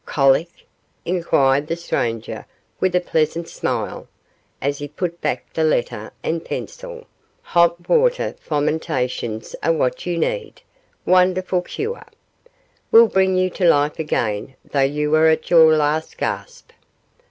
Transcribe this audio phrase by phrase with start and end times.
[0.03, 0.65] 'Colic?'
[1.05, 2.47] inquired the stranger
[2.79, 4.07] with a pleasant smile,
[4.59, 7.05] as he put back the letter and pencil,
[7.43, 10.61] 'hot water fomentations are what you need.
[11.05, 12.07] Wonderful cure.
[12.91, 16.71] Will bring you to life again though you were at your last gasp.